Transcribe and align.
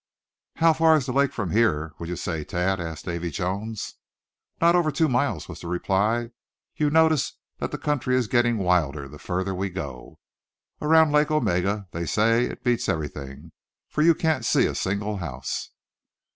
"How 0.55 0.73
far 0.73 0.95
is 0.97 1.05
the 1.05 1.11
lake 1.11 1.31
from 1.31 1.51
here, 1.51 1.91
would 1.99 2.09
you 2.09 2.15
say, 2.15 2.43
Thad?" 2.43 2.79
asked 2.79 3.05
Davy 3.05 3.29
Jones. 3.29 3.97
"Not 4.59 4.75
over 4.75 4.89
two 4.91 5.07
miles," 5.07 5.47
was 5.47 5.61
the 5.61 5.67
reply. 5.67 6.31
"You 6.75 6.89
notice 6.89 7.33
that 7.59 7.69
the 7.69 7.77
country 7.77 8.15
is 8.15 8.25
getting 8.27 8.57
wilder 8.57 9.07
the 9.07 9.19
further 9.19 9.53
we 9.53 9.69
go. 9.69 10.17
And 10.79 10.89
around 10.89 11.11
Lake 11.11 11.29
Omega 11.29 11.87
they 11.91 12.07
say 12.07 12.45
it 12.45 12.63
beats 12.63 12.89
everything, 12.89 13.51
for 13.89 14.01
you 14.01 14.15
can't 14.15 14.43
see 14.43 14.65
a 14.65 14.73
single 14.73 15.17
house." 15.17 15.69